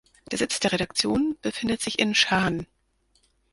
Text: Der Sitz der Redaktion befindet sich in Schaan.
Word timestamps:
Der 0.31 0.39
Sitz 0.39 0.59
der 0.59 0.71
Redaktion 0.71 1.37
befindet 1.43 1.79
sich 1.79 1.99
in 1.99 2.15
Schaan. 2.15 2.65